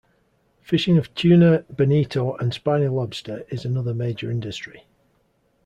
Fishing 0.61 0.97
of 0.97 1.13
tuna, 1.13 1.63
bonito, 1.69 2.35
and 2.37 2.51
spiny 2.55 2.87
lobster 2.87 3.45
is 3.49 3.65
another 3.65 3.93
major 3.93 4.31
industry. 4.31 4.87